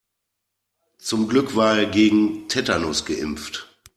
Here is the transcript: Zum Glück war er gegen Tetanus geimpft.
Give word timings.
Zum 0.97 1.27
Glück 1.27 1.55
war 1.55 1.77
er 1.77 1.85
gegen 1.85 2.47
Tetanus 2.47 3.05
geimpft. 3.05 3.69